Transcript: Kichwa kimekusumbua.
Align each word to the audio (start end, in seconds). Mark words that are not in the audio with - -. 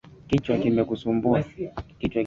Kichwa 0.27 0.55
kimekusumbua. 0.61 1.37